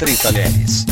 Entre 0.00 0.16
Talheres. 0.16 0.86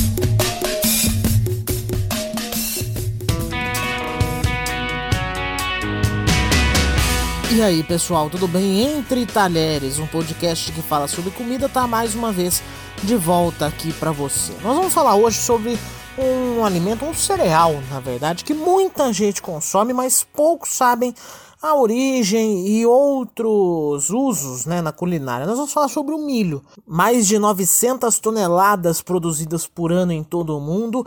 E 7.53 7.63
aí, 7.63 7.85
pessoal, 7.85 8.29
tudo 8.29 8.49
bem? 8.49 8.83
Entre 8.83 9.25
Talheres, 9.25 10.01
um 10.01 10.09
podcast 10.09 10.73
que 10.73 10.83
fala 10.83 11.07
sobre 11.07 11.31
comida, 11.31 11.69
tá 11.69 11.87
mais 11.87 12.17
uma 12.17 12.33
vez 12.33 12.61
de 13.05 13.15
volta 13.15 13.69
aqui 13.69 13.93
para 13.93 14.11
você. 14.11 14.53
Nós 14.55 14.77
vamos 14.77 14.93
falar 14.93 15.15
hoje 15.15 15.39
sobre 15.39 15.79
um 16.19 16.65
alimento, 16.65 17.05
um 17.05 17.15
cereal, 17.15 17.81
na 17.89 18.01
verdade, 18.01 18.43
que 18.43 18.55
muita 18.55 19.13
gente 19.13 19.41
consome, 19.41 19.93
mas 19.93 20.27
poucos 20.35 20.71
sabem 20.71 21.15
a 21.61 21.75
origem 21.75 22.67
e 22.69 22.87
outros 22.87 24.11
usos 24.11 24.67
né, 24.67 24.83
na 24.83 24.93
culinária. 24.93 25.47
Nós 25.47 25.57
vamos 25.57 25.73
falar 25.73 25.89
sobre 25.89 26.15
o 26.15 26.19
milho. 26.19 26.63
Mais 26.87 27.27
de 27.27 27.39
900 27.39 28.19
toneladas 28.19 29.01
produzidas 29.01 29.67
por 29.67 29.93
ano 29.93 30.13
em 30.13 30.23
todo 30.23 30.57
o 30.57 30.61
mundo 30.61 31.07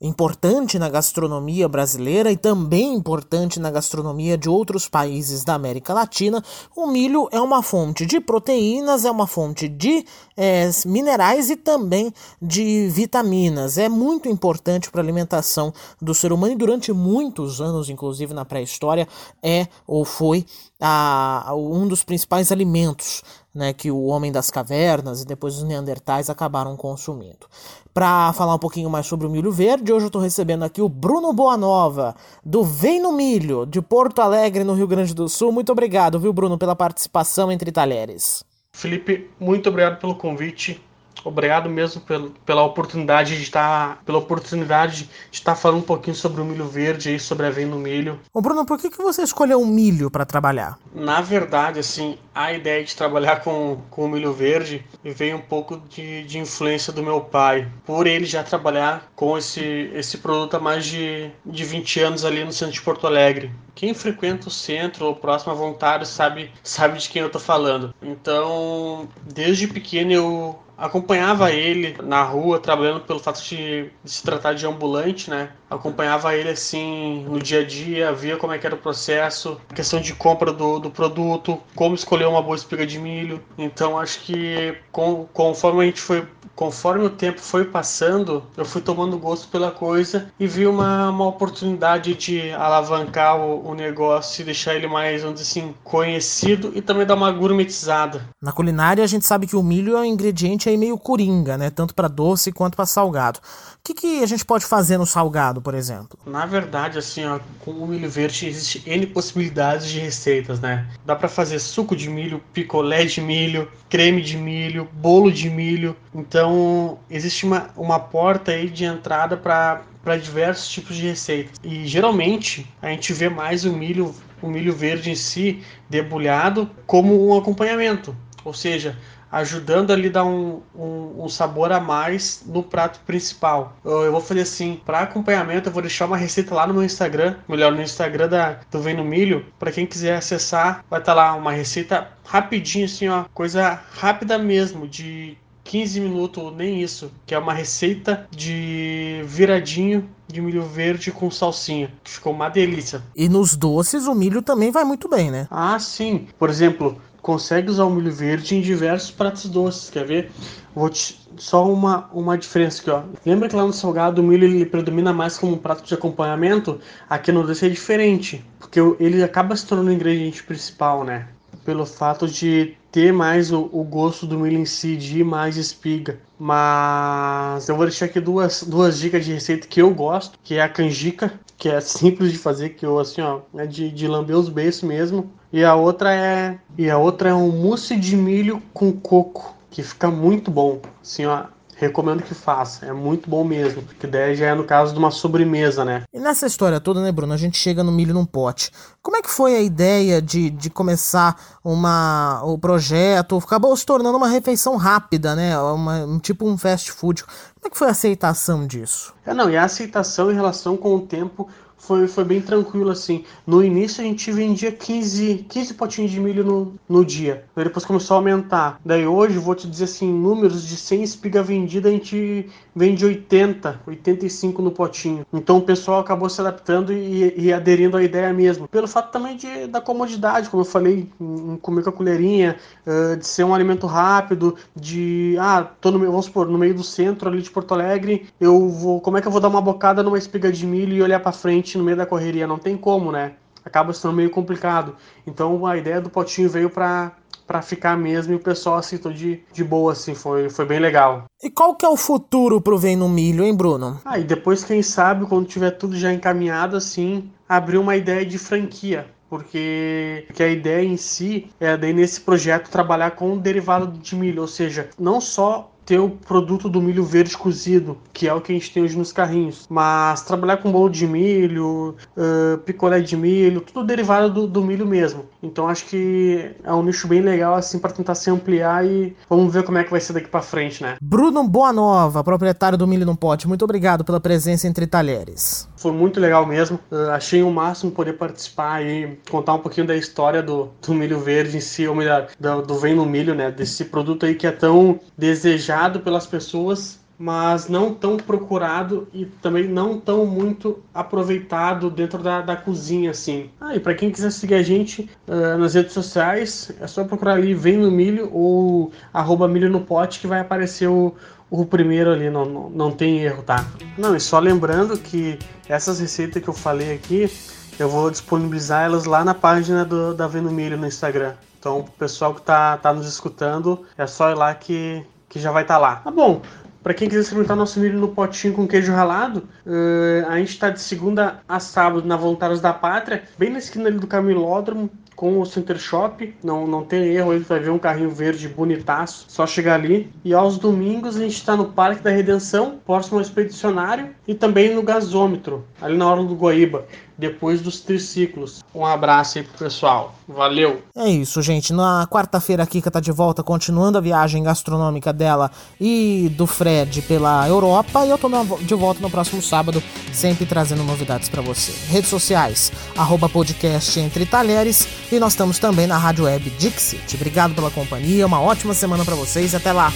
importante 0.00 0.78
na 0.78 0.88
gastronomia 0.88 1.68
brasileira 1.68 2.32
e 2.32 2.36
também 2.36 2.94
importante 2.94 3.60
na 3.60 3.70
gastronomia 3.70 4.38
de 4.38 4.48
outros 4.48 4.88
países 4.88 5.44
da 5.44 5.54
América 5.54 5.92
Latina, 5.92 6.42
o 6.74 6.86
milho 6.86 7.28
é 7.30 7.40
uma 7.40 7.62
fonte 7.62 8.06
de 8.06 8.18
proteínas, 8.18 9.04
é 9.04 9.10
uma 9.10 9.26
fonte 9.26 9.68
de 9.68 10.04
é, 10.36 10.70
minerais 10.86 11.50
e 11.50 11.56
também 11.56 12.12
de 12.40 12.88
vitaminas. 12.88 13.76
É 13.76 13.88
muito 13.88 14.28
importante 14.28 14.90
para 14.90 15.00
a 15.00 15.04
alimentação 15.04 15.72
do 16.00 16.14
ser 16.14 16.32
humano 16.32 16.54
e 16.54 16.56
durante 16.56 16.92
muitos 16.92 17.60
anos, 17.60 17.90
inclusive 17.90 18.32
na 18.32 18.44
pré-história, 18.44 19.06
é 19.42 19.66
ou 19.86 20.04
foi 20.04 20.46
a, 20.80 21.52
um 21.54 21.86
dos 21.86 22.02
principais 22.02 22.50
alimentos 22.50 23.22
né, 23.54 23.72
que 23.72 23.90
o 23.90 24.04
homem 24.04 24.30
das 24.30 24.50
cavernas 24.50 25.22
e 25.22 25.26
depois 25.26 25.56
os 25.56 25.64
neandertais 25.64 26.30
acabaram 26.30 26.76
consumindo. 26.76 27.46
Para 27.92 28.32
falar 28.32 28.54
um 28.54 28.58
pouquinho 28.58 28.88
mais 28.88 29.06
sobre 29.06 29.26
o 29.26 29.30
milho 29.30 29.50
verde, 29.50 29.92
hoje 29.92 30.04
eu 30.04 30.08
estou 30.08 30.22
recebendo 30.22 30.62
aqui 30.62 30.80
o 30.80 30.88
Bruno 30.88 31.32
Boanova, 31.32 32.14
do 32.44 32.62
Vem 32.62 33.00
no 33.00 33.12
Milho, 33.12 33.66
de 33.66 33.82
Porto 33.82 34.20
Alegre, 34.20 34.62
no 34.62 34.74
Rio 34.74 34.86
Grande 34.86 35.14
do 35.14 35.28
Sul. 35.28 35.50
Muito 35.50 35.72
obrigado, 35.72 36.20
viu, 36.20 36.32
Bruno, 36.32 36.56
pela 36.56 36.76
participação 36.76 37.50
entre 37.50 37.72
talheres. 37.72 38.44
Felipe, 38.72 39.28
muito 39.38 39.68
obrigado 39.68 39.98
pelo 39.98 40.14
convite. 40.14 40.80
Obrigado 41.24 41.68
mesmo 41.68 42.00
pelo, 42.00 42.30
pela 42.44 42.62
oportunidade 42.62 43.36
de 43.36 43.42
estar, 43.42 44.02
pela 44.04 44.18
oportunidade 44.18 45.04
de 45.04 45.10
estar 45.32 45.54
falando 45.54 45.78
um 45.78 45.82
pouquinho 45.82 46.16
sobre 46.16 46.40
o 46.40 46.44
milho 46.44 46.66
verde 46.66 47.14
e 47.14 47.20
sobre 47.20 47.46
a 47.46 47.50
vem 47.50 47.66
no 47.66 47.76
milho. 47.76 48.18
Ô 48.32 48.40
Bruno, 48.40 48.64
por 48.64 48.78
que, 48.78 48.90
que 48.90 49.02
você 49.02 49.22
escolheu 49.22 49.60
o 49.60 49.66
milho 49.66 50.10
para 50.10 50.24
trabalhar? 50.24 50.78
Na 50.94 51.20
verdade, 51.20 51.78
assim, 51.78 52.18
a 52.34 52.52
ideia 52.52 52.84
de 52.84 52.94
trabalhar 52.94 53.42
com, 53.42 53.82
com 53.90 54.04
o 54.04 54.08
milho 54.08 54.32
verde 54.32 54.84
veio 55.02 55.36
um 55.36 55.40
pouco 55.40 55.80
de, 55.88 56.24
de 56.24 56.38
influência 56.38 56.92
do 56.92 57.02
meu 57.02 57.20
pai, 57.20 57.68
por 57.84 58.06
ele 58.06 58.24
já 58.24 58.42
trabalhar 58.42 59.10
com 59.14 59.36
esse, 59.36 59.90
esse 59.94 60.18
produto 60.18 60.56
há 60.56 60.60
mais 60.60 60.84
de, 60.84 61.30
de 61.44 61.64
20 61.64 62.00
anos 62.00 62.24
ali 62.24 62.44
no 62.44 62.52
centro 62.52 62.74
de 62.74 62.82
Porto 62.82 63.06
Alegre. 63.06 63.52
Quem 63.74 63.94
frequenta 63.94 64.48
o 64.48 64.50
centro 64.50 65.06
ou 65.06 65.16
próximo 65.16 65.52
a 65.52 65.54
Voluntário 65.54 66.04
sabe, 66.04 66.50
sabe 66.62 66.98
de 66.98 67.08
quem 67.08 67.22
eu 67.22 67.30
tô 67.30 67.38
falando. 67.38 67.94
Então, 68.02 69.08
desde 69.22 69.66
pequeno 69.66 70.12
eu 70.12 70.58
acompanhava 70.80 71.52
ele 71.52 71.96
na 72.02 72.22
rua, 72.22 72.58
trabalhando 72.58 73.00
pelo 73.00 73.18
fato 73.18 73.42
de, 73.42 73.90
de, 74.02 74.10
se 74.10 74.22
tratar 74.22 74.54
de 74.54 74.66
ambulante, 74.66 75.30
né? 75.30 75.50
Acompanhava 75.68 76.34
ele 76.34 76.48
assim 76.48 77.24
no 77.28 77.38
dia 77.38 77.60
a 77.60 77.64
dia, 77.64 78.12
via 78.12 78.36
como 78.36 78.52
é 78.52 78.58
que 78.58 78.66
era 78.66 78.74
o 78.74 78.78
processo, 78.78 79.60
questão 79.74 80.00
de 80.00 80.14
compra 80.14 80.52
do, 80.52 80.78
do 80.78 80.90
produto, 80.90 81.60
como 81.74 81.94
escolher 81.94 82.26
uma 82.26 82.42
boa 82.42 82.56
espiga 82.56 82.86
de 82.86 82.98
milho. 82.98 83.42
Então 83.58 83.98
acho 83.98 84.20
que 84.20 84.74
com, 84.90 85.26
conforme 85.32 85.82
a 85.82 85.86
gente 85.86 86.00
foi, 86.00 86.26
conforme 86.56 87.04
o 87.04 87.10
tempo 87.10 87.40
foi 87.40 87.64
passando, 87.64 88.42
eu 88.56 88.64
fui 88.64 88.80
tomando 88.80 89.18
gosto 89.18 89.48
pela 89.48 89.70
coisa 89.70 90.30
e 90.40 90.46
vi 90.46 90.66
uma, 90.66 91.10
uma 91.10 91.26
oportunidade 91.26 92.14
de 92.14 92.50
alavancar 92.52 93.38
o, 93.38 93.70
o 93.70 93.74
negócio 93.74 94.42
e 94.42 94.44
deixar 94.44 94.74
ele 94.74 94.86
mais, 94.86 95.22
vamos 95.22 95.40
dizer 95.40 95.60
assim, 95.60 95.74
conhecido 95.84 96.72
e 96.74 96.80
também 96.80 97.06
dar 97.06 97.14
uma 97.14 97.30
gourmetizada. 97.30 98.28
Na 98.42 98.52
culinária 98.52 99.04
a 99.04 99.06
gente 99.06 99.26
sabe 99.26 99.46
que 99.46 99.56
o 99.56 99.62
milho 99.62 99.96
é 99.96 100.00
um 100.00 100.04
ingrediente 100.04 100.69
aí 100.70 100.76
meio 100.76 100.98
coringa, 100.98 101.58
né? 101.58 101.70
Tanto 101.70 101.94
para 101.94 102.08
doce 102.08 102.52
quanto 102.52 102.76
para 102.76 102.86
salgado. 102.86 103.38
O 103.38 103.82
que, 103.82 103.94
que 103.94 104.22
a 104.22 104.26
gente 104.26 104.44
pode 104.44 104.64
fazer 104.64 104.98
no 104.98 105.06
salgado, 105.06 105.60
por 105.60 105.74
exemplo? 105.74 106.18
Na 106.26 106.46
verdade, 106.46 106.98
assim, 106.98 107.24
ó, 107.24 107.38
com 107.60 107.70
o 107.72 107.86
milho 107.86 108.08
verde 108.08 108.46
existe 108.46 108.82
N 108.88 109.06
possibilidades 109.06 109.88
de 109.88 109.98
receitas, 109.98 110.60
né? 110.60 110.86
Dá 111.04 111.16
para 111.16 111.28
fazer 111.28 111.58
suco 111.58 111.96
de 111.96 112.08
milho, 112.08 112.42
picolé 112.52 113.04
de 113.04 113.20
milho, 113.20 113.70
creme 113.88 114.22
de 114.22 114.36
milho, 114.36 114.88
bolo 114.92 115.32
de 115.32 115.48
milho. 115.48 115.96
Então, 116.14 116.98
existe 117.10 117.44
uma, 117.44 117.70
uma 117.76 117.98
porta 117.98 118.52
aí 118.52 118.68
de 118.68 118.84
entrada 118.84 119.36
para 119.36 119.82
para 120.02 120.16
diversos 120.16 120.68
tipos 120.68 120.96
de 120.96 121.06
receitas. 121.06 121.56
E 121.62 121.86
geralmente 121.86 122.66
a 122.80 122.88
gente 122.88 123.12
vê 123.12 123.28
mais 123.28 123.64
o 123.64 123.72
milho, 123.72 124.14
o 124.40 124.48
milho 124.48 124.74
verde 124.74 125.10
em 125.10 125.14
si 125.14 125.62
debulhado 125.88 126.70
como 126.86 127.28
um 127.28 127.36
acompanhamento. 127.36 128.16
Ou 128.44 128.54
seja, 128.54 128.96
ajudando 129.30 129.92
ali 129.92 130.10
dar 130.10 130.24
um, 130.24 130.60
um, 130.74 131.24
um, 131.24 131.28
sabor 131.28 131.72
a 131.72 131.80
mais 131.80 132.42
no 132.46 132.62
prato 132.62 133.00
principal. 133.06 133.76
Eu, 133.84 134.02
eu 134.02 134.12
vou 134.12 134.20
fazer 134.20 134.42
assim, 134.42 134.80
para 134.84 135.00
acompanhamento, 135.00 135.68
eu 135.68 135.72
vou 135.72 135.82
deixar 135.82 136.06
uma 136.06 136.16
receita 136.16 136.54
lá 136.54 136.66
no 136.66 136.74
meu 136.74 136.82
Instagram, 136.82 137.36
melhor 137.48 137.72
no 137.72 137.82
Instagram 137.82 138.28
da, 138.28 138.60
do 138.70 138.80
Vem 138.80 138.96
no 138.96 139.04
Milho, 139.04 139.46
para 139.58 139.72
quem 139.72 139.86
quiser 139.86 140.16
acessar, 140.16 140.84
vai 140.88 141.00
estar 141.00 141.14
tá 141.14 141.20
lá 141.20 141.34
uma 141.34 141.52
receita 141.52 142.08
rapidinho 142.24 142.84
assim, 142.84 143.08
ó, 143.08 143.24
coisa 143.32 143.80
rápida 143.92 144.38
mesmo, 144.38 144.86
de 144.86 145.36
15 145.64 146.00
minutos, 146.00 146.52
nem 146.56 146.82
isso, 146.82 147.12
que 147.24 147.34
é 147.34 147.38
uma 147.38 147.54
receita 147.54 148.26
de 148.30 149.22
viradinho 149.24 150.08
de 150.26 150.40
milho 150.40 150.62
verde 150.62 151.10
com 151.10 151.30
salsinha, 151.30 151.92
que 152.02 152.10
ficou 152.10 152.32
uma 152.32 152.48
delícia. 152.48 153.02
E 153.14 153.28
nos 153.28 153.56
doces 153.56 154.06
o 154.06 154.14
milho 154.14 154.42
também 154.42 154.70
vai 154.70 154.84
muito 154.84 155.08
bem, 155.08 155.30
né? 155.30 155.46
Ah, 155.50 155.78
sim. 155.78 156.28
Por 156.38 156.48
exemplo, 156.48 157.00
consegue 157.22 157.70
usar 157.70 157.84
o 157.84 157.90
milho 157.90 158.12
verde 158.12 158.56
em 158.56 158.60
diversos 158.60 159.10
pratos 159.10 159.46
doces, 159.46 159.90
quer 159.90 160.04
ver? 160.04 160.30
Vou 160.74 160.88
te... 160.88 161.18
Só 161.36 161.70
uma, 161.70 162.10
uma 162.12 162.36
diferença 162.36 162.80
aqui, 162.82 162.90
ó. 162.90 163.02
Lembra 163.24 163.48
que 163.48 163.56
lá 163.56 163.64
no 163.64 163.72
salgado 163.72 164.20
o 164.20 164.24
milho 164.24 164.44
ele 164.44 164.66
predomina 164.66 165.12
mais 165.12 165.38
como 165.38 165.54
um 165.54 165.58
prato 165.58 165.86
de 165.86 165.94
acompanhamento? 165.94 166.80
Aqui 167.08 167.32
no 167.32 167.46
doce 167.46 167.66
é 167.66 167.68
diferente, 167.68 168.44
porque 168.58 168.78
ele 168.98 169.22
acaba 169.22 169.56
se 169.56 169.66
tornando 169.66 169.90
o 169.90 169.94
ingrediente 169.94 170.42
principal, 170.42 171.02
né? 171.04 171.28
Pelo 171.64 171.86
fato 171.86 172.26
de 172.26 172.74
ter 172.92 173.12
mais 173.12 173.52
o, 173.52 173.70
o 173.72 173.84
gosto 173.84 174.26
do 174.26 174.38
milho 174.38 174.58
em 174.58 174.64
si, 174.66 174.96
de 174.96 175.22
mais 175.24 175.56
espiga. 175.56 176.18
Mas 176.38 177.68
eu 177.68 177.76
vou 177.76 177.86
deixar 177.86 178.06
aqui 178.06 178.20
duas, 178.20 178.62
duas 178.62 178.98
dicas 178.98 179.24
de 179.24 179.32
receita 179.32 179.66
que 179.66 179.80
eu 179.80 179.92
gosto, 179.94 180.38
que 180.42 180.56
é 180.56 180.62
a 180.62 180.68
canjica, 180.68 181.32
que 181.60 181.68
é 181.68 181.78
simples 181.78 182.32
de 182.32 182.38
fazer, 182.38 182.70
que 182.70 182.86
eu 182.86 182.98
assim, 182.98 183.20
ó, 183.20 183.40
é 183.54 183.66
de, 183.66 183.90
de 183.90 184.08
lamber 184.08 184.34
os 184.34 184.48
beiços 184.48 184.82
mesmo. 184.82 185.30
E 185.52 185.62
a 185.62 185.74
outra 185.74 186.12
é 186.12 186.58
e 186.78 186.88
a 186.88 186.96
outra 186.96 187.28
é 187.28 187.34
um 187.34 187.52
mousse 187.52 187.96
de 187.96 188.16
milho 188.16 188.62
com 188.72 188.90
coco, 188.90 189.54
que 189.70 189.82
fica 189.82 190.10
muito 190.10 190.50
bom. 190.50 190.80
Assim, 191.02 191.26
ó, 191.26 191.44
recomendo 191.80 192.22
que 192.22 192.34
faça. 192.34 192.84
É 192.84 192.92
muito 192.92 193.28
bom 193.28 193.42
mesmo. 193.42 193.82
Que 193.98 194.06
daí 194.06 194.36
já 194.36 194.46
é 194.46 194.54
no 194.54 194.64
caso 194.64 194.92
de 194.92 194.98
uma 194.98 195.10
sobremesa, 195.10 195.84
né? 195.84 196.02
E 196.12 196.20
nessa 196.20 196.46
história 196.46 196.78
toda, 196.78 197.02
né, 197.02 197.10
Bruno? 197.10 197.32
A 197.32 197.38
gente 197.38 197.56
chega 197.56 197.82
no 197.82 197.90
milho 197.90 198.12
num 198.12 198.26
pote. 198.26 198.70
Como 199.02 199.16
é 199.16 199.22
que 199.22 199.30
foi 199.30 199.56
a 199.56 199.60
ideia 199.60 200.20
de, 200.20 200.50
de 200.50 200.68
começar 200.68 201.58
uma, 201.64 202.42
o 202.44 202.58
projeto? 202.58 203.38
Acabou 203.38 203.74
se 203.74 203.86
tornando 203.86 204.18
uma 204.18 204.28
refeição 204.28 204.76
rápida, 204.76 205.34
né? 205.34 205.58
Uma, 205.58 206.04
um, 206.04 206.18
tipo 206.18 206.46
um 206.46 206.58
fast 206.58 206.92
food. 206.92 207.24
Como 207.60 207.68
é 207.68 207.70
que 207.70 207.78
foi 207.78 207.88
a 207.88 207.90
aceitação 207.90 208.66
disso? 208.66 209.14
É, 209.24 209.34
não, 209.34 209.50
e 209.50 209.56
a 209.56 209.64
aceitação 209.64 210.32
em 210.32 210.34
relação 210.34 210.78
com 210.78 210.94
o 210.94 211.02
tempo 211.02 211.46
foi, 211.80 212.06
foi 212.06 212.24
bem 212.24 212.40
tranquilo 212.40 212.90
assim. 212.90 213.24
No 213.46 213.64
início 213.64 214.02
a 214.02 214.04
gente 214.04 214.30
vendia 214.30 214.70
15, 214.70 215.46
15 215.48 215.74
potinhos 215.74 216.10
de 216.10 216.20
milho 216.20 216.44
no, 216.44 216.74
no 216.88 217.04
dia. 217.04 217.44
Depois 217.56 217.84
começou 217.84 218.14
a 218.14 218.18
aumentar. 218.18 218.78
Daí 218.84 219.06
hoje, 219.06 219.38
vou 219.38 219.54
te 219.54 219.68
dizer 219.68 219.84
assim, 219.84 220.12
números 220.12 220.66
de 220.66 220.76
100 220.76 221.02
espiga 221.02 221.42
vendida 221.42 221.88
a 221.88 221.92
gente 221.92 222.48
vende 222.74 223.04
80, 223.04 223.80
85 223.86 224.62
no 224.62 224.70
potinho. 224.70 225.26
Então 225.32 225.56
o 225.56 225.62
pessoal 225.62 226.00
acabou 226.00 226.28
se 226.28 226.40
adaptando 226.40 226.92
e, 226.92 227.34
e 227.36 227.52
aderindo 227.52 227.96
à 227.96 228.02
ideia 228.02 228.32
mesmo. 228.32 228.68
Pelo 228.68 228.86
fato 228.86 229.10
também 229.10 229.36
de, 229.36 229.66
da 229.66 229.80
comodidade, 229.80 230.48
como 230.48 230.62
eu 230.62 230.66
falei, 230.66 231.08
em 231.20 231.56
comer 231.56 231.82
com 231.82 231.90
a 231.90 231.92
colherinha, 231.92 232.56
uh, 232.86 233.16
de 233.16 233.26
ser 233.26 233.44
um 233.44 233.54
alimento 233.54 233.86
rápido, 233.86 234.54
de, 234.76 235.36
ah, 235.40 235.66
tô 235.80 235.90
no, 235.90 235.98
vamos 235.98 236.26
supor, 236.26 236.46
no 236.46 236.58
meio 236.58 236.74
do 236.74 236.84
centro 236.84 237.28
ali 237.28 237.42
de 237.42 237.49
Porto 237.50 237.74
Alegre, 237.74 238.28
eu 238.40 238.68
vou, 238.68 239.00
como 239.00 239.18
é 239.18 239.20
que 239.20 239.28
eu 239.28 239.32
vou 239.32 239.40
dar 239.40 239.48
uma 239.48 239.60
bocada 239.60 240.02
numa 240.02 240.18
espiga 240.18 240.50
de 240.50 240.66
milho 240.66 240.94
e 240.94 241.02
olhar 241.02 241.20
para 241.20 241.32
frente 241.32 241.76
no 241.76 241.84
meio 241.84 241.96
da 241.96 242.06
correria, 242.06 242.46
não 242.46 242.58
tem 242.58 242.76
como, 242.76 243.12
né? 243.12 243.32
Acaba 243.64 243.92
sendo 243.92 244.14
meio 244.14 244.30
complicado. 244.30 244.96
Então 245.26 245.66
a 245.66 245.76
ideia 245.76 246.00
do 246.00 246.08
potinho 246.10 246.48
veio 246.48 246.70
para 246.70 247.12
para 247.50 247.62
ficar 247.62 247.96
mesmo 247.96 248.32
e 248.32 248.36
o 248.36 248.40
pessoal 248.40 248.76
aceitou 248.76 249.12
de, 249.12 249.42
de 249.52 249.64
boa, 249.64 249.90
assim, 249.90 250.14
foi, 250.14 250.48
foi 250.48 250.64
bem 250.64 250.78
legal. 250.78 251.24
E 251.42 251.50
qual 251.50 251.74
que 251.74 251.84
é 251.84 251.88
o 251.88 251.96
futuro 251.96 252.60
pro 252.60 252.78
Vem 252.78 252.94
no 252.94 253.08
Milho, 253.08 253.42
hein, 253.42 253.52
Bruno? 253.52 254.00
Ah, 254.04 254.20
e 254.20 254.22
depois, 254.22 254.62
quem 254.62 254.84
sabe, 254.84 255.26
quando 255.26 255.48
tiver 255.48 255.72
tudo 255.72 255.96
já 255.96 256.12
encaminhado, 256.12 256.76
assim, 256.76 257.28
abrir 257.48 257.76
uma 257.78 257.96
ideia 257.96 258.24
de 258.24 258.38
franquia. 258.38 259.04
Porque, 259.28 260.24
porque 260.28 260.44
a 260.44 260.48
ideia 260.48 260.84
em 260.84 260.96
si 260.96 261.50
é 261.58 261.76
daí 261.76 261.92
nesse 261.92 262.20
projeto 262.20 262.70
trabalhar 262.70 263.12
com 263.12 263.36
derivado 263.36 263.98
de 263.98 264.14
milho, 264.14 264.42
ou 264.42 264.48
seja, 264.48 264.88
não 264.96 265.20
só 265.20 265.72
ter 265.90 265.98
o 265.98 266.08
produto 266.08 266.68
do 266.68 266.80
milho 266.80 267.02
verde 267.02 267.36
cozido, 267.36 267.98
que 268.12 268.28
é 268.28 268.32
o 268.32 268.40
que 268.40 268.52
a 268.52 268.54
gente 268.54 268.72
tem 268.72 268.80
hoje 268.80 268.96
nos 268.96 269.10
carrinhos. 269.10 269.66
Mas 269.68 270.22
trabalhar 270.22 270.58
com 270.58 270.70
bolo 270.70 270.88
de 270.88 271.04
milho, 271.04 271.96
uh, 272.16 272.58
picolé 272.58 273.00
de 273.00 273.16
milho, 273.16 273.60
tudo 273.60 273.84
derivado 273.84 274.32
do, 274.32 274.46
do, 274.46 274.62
milho 274.62 274.86
mesmo. 274.86 275.24
Então 275.42 275.66
acho 275.66 275.86
que 275.86 276.52
é 276.62 276.72
um 276.72 276.84
nicho 276.84 277.08
bem 277.08 277.20
legal 277.20 277.56
assim 277.56 277.80
para 277.80 277.90
tentar 277.90 278.14
se 278.14 278.30
ampliar 278.30 278.86
e 278.86 279.16
vamos 279.28 279.52
ver 279.52 279.64
como 279.64 279.78
é 279.78 279.84
que 279.84 279.90
vai 279.90 280.00
ser 280.00 280.12
daqui 280.12 280.28
para 280.28 280.42
frente, 280.42 280.80
né? 280.80 280.96
Bruno 281.02 281.42
Boa 281.48 281.72
Nova, 281.72 282.22
proprietário 282.22 282.78
do 282.78 282.86
Milho 282.86 283.04
no 283.04 283.16
Pote, 283.16 283.48
muito 283.48 283.64
obrigado 283.64 284.04
pela 284.04 284.20
presença 284.20 284.68
entre 284.68 284.86
talheres. 284.86 285.68
Foi 285.80 285.92
muito 285.92 286.20
legal 286.20 286.44
mesmo. 286.44 286.78
Uh, 286.92 287.10
achei 287.10 287.42
o 287.42 287.50
máximo 287.50 287.90
poder 287.90 288.12
participar 288.12 288.84
e 288.84 289.18
contar 289.30 289.54
um 289.54 289.60
pouquinho 289.60 289.86
da 289.86 289.96
história 289.96 290.42
do, 290.42 290.68
do 290.86 290.92
milho 290.92 291.18
verde 291.18 291.56
em 291.56 291.60
si, 291.60 291.88
ou 291.88 291.94
melhor, 291.94 292.28
do, 292.38 292.60
do 292.60 292.78
Vem 292.78 292.94
no 292.94 293.06
Milho, 293.06 293.34
né? 293.34 293.50
Desse 293.50 293.86
produto 293.86 294.26
aí 294.26 294.34
que 294.34 294.46
é 294.46 294.52
tão 294.52 295.00
desejado 295.16 296.00
pelas 296.00 296.26
pessoas 296.26 297.00
mas 297.22 297.68
não 297.68 297.92
tão 297.92 298.16
procurado 298.16 299.06
e 299.12 299.26
também 299.26 299.68
não 299.68 300.00
tão 300.00 300.24
muito 300.24 300.82
aproveitado 300.94 301.90
dentro 301.90 302.22
da, 302.22 302.40
da 302.40 302.56
cozinha, 302.56 303.10
assim. 303.10 303.50
Ah, 303.60 303.76
e 303.76 303.78
para 303.78 303.94
quem 303.94 304.10
quiser 304.10 304.30
seguir 304.32 304.54
a 304.54 304.62
gente 304.62 305.02
uh, 305.28 305.58
nas 305.58 305.74
redes 305.74 305.92
sociais, 305.92 306.72
é 306.80 306.86
só 306.86 307.04
procurar 307.04 307.34
ali 307.34 307.52
Vem 307.52 307.76
no 307.76 307.90
Milho 307.90 308.30
ou 308.32 308.90
arroba 309.12 309.46
Milho 309.46 309.68
no 309.68 309.82
Pote 309.82 310.18
que 310.18 310.26
vai 310.26 310.40
aparecer 310.40 310.88
o, 310.88 311.14
o 311.50 311.66
primeiro 311.66 312.12
ali, 312.12 312.30
não, 312.30 312.44
não, 312.44 312.70
não 312.70 312.90
tem 312.92 313.18
erro, 313.18 313.42
tá? 313.42 313.66
Não, 313.98 314.14
e 314.14 314.20
só 314.20 314.38
lembrando 314.38 314.96
que 314.96 315.38
essas 315.68 315.98
receitas 315.98 316.42
que 316.42 316.48
eu 316.48 316.54
falei 316.54 316.94
aqui, 316.94 317.30
eu 317.78 317.88
vou 317.88 318.10
disponibilizar 318.10 318.84
elas 318.84 319.04
lá 319.04 319.24
na 319.24 319.34
página 319.34 319.84
do, 319.84 320.14
da 320.14 320.26
Vendo 320.26 320.50
Milho 320.50 320.76
no 320.76 320.86
Instagram. 320.86 321.34
Então, 321.58 321.80
o 321.80 321.84
pessoal 321.84 322.34
que 322.34 322.42
tá, 322.42 322.76
tá 322.76 322.92
nos 322.92 323.06
escutando, 323.06 323.84
é 323.98 324.06
só 324.06 324.30
ir 324.30 324.34
lá 324.34 324.54
que, 324.54 325.04
que 325.28 325.40
já 325.40 325.50
vai 325.50 325.62
estar 325.62 325.74
tá 325.74 325.80
lá. 325.80 325.96
Tá 325.96 326.10
bom, 326.10 326.40
para 326.82 326.94
quem 326.94 327.08
quiser 327.08 327.20
experimentar 327.20 327.56
nosso 327.56 327.78
milho 327.78 327.98
no 327.98 328.08
potinho 328.08 328.54
com 328.54 328.66
queijo 328.66 328.92
ralado, 328.92 329.46
uh, 329.66 330.26
a 330.28 330.38
gente 330.38 330.50
está 330.50 330.70
de 330.70 330.80
segunda 330.80 331.42
a 331.46 331.60
sábado 331.60 332.06
na 332.06 332.16
Voluntários 332.16 332.60
da 332.60 332.72
Pátria, 332.72 333.24
bem 333.36 333.50
na 333.50 333.58
esquina 333.58 333.88
ali 333.88 333.98
do 333.98 334.06
Camilódromo, 334.06 334.88
com 335.20 335.38
o 335.38 335.44
Center 335.44 335.78
Shop. 335.78 336.34
Não, 336.42 336.66
não 336.66 336.82
tem 336.82 337.08
erro, 337.08 337.34
ele 337.34 337.44
vai 337.44 337.60
ver 337.60 337.68
um 337.68 337.78
carrinho 337.78 338.08
verde 338.08 338.48
bonitaço, 338.48 339.26
só 339.28 339.46
chegar 339.46 339.74
ali. 339.74 340.10
E 340.24 340.32
aos 340.32 340.56
domingos 340.56 341.14
a 341.14 341.20
gente 341.20 341.34
está 341.34 341.54
no 341.54 341.66
Parque 341.66 342.02
da 342.02 342.08
Redenção, 342.08 342.80
próximo 342.86 343.18
ao 343.18 343.22
Expedicionário, 343.22 344.08
e 344.26 344.34
também 344.34 344.74
no 344.74 344.82
Gasômetro, 344.82 345.66
ali 345.78 345.94
na 345.94 346.10
hora 346.10 346.24
do 346.24 346.34
Guaíba 346.34 346.86
depois 347.20 347.60
dos 347.60 347.80
triciclos. 347.80 348.64
Um 348.74 348.84
abraço 348.84 349.38
aí 349.38 349.44
pro 349.44 349.58
pessoal. 349.58 350.14
Valeu! 350.26 350.82
É 350.96 351.08
isso, 351.08 351.42
gente. 351.42 351.72
Na 351.72 352.06
quarta-feira 352.10 352.62
a 352.62 352.66
Kika 352.66 352.90
tá 352.90 352.98
de 352.98 353.12
volta, 353.12 353.42
continuando 353.42 353.98
a 353.98 354.00
viagem 354.00 354.42
gastronômica 354.42 355.12
dela 355.12 355.50
e 355.78 356.32
do 356.36 356.46
Fred 356.46 357.02
pela 357.02 357.46
Europa. 357.46 358.04
E 358.06 358.10
eu 358.10 358.16
tô 358.16 358.28
de 358.60 358.74
volta 358.74 359.00
no 359.00 359.10
próximo 359.10 359.42
sábado, 359.42 359.82
sempre 360.12 360.46
trazendo 360.46 360.82
novidades 360.82 361.28
para 361.28 361.42
você. 361.42 361.72
Redes 361.88 362.08
sociais, 362.08 362.72
arroba 362.96 363.28
podcast 363.28 364.00
Entre 364.00 364.24
Talheres. 364.24 364.88
E 365.12 365.20
nós 365.20 365.34
estamos 365.34 365.58
também 365.58 365.86
na 365.86 365.98
rádio 365.98 366.24
web 366.24 366.48
Dixit. 366.58 367.16
Obrigado 367.16 367.54
pela 367.54 367.70
companhia, 367.70 368.26
uma 368.26 368.40
ótima 368.40 368.72
semana 368.72 369.04
para 369.04 369.14
vocês 369.14 369.54
até 369.54 369.72
lá! 369.72 369.92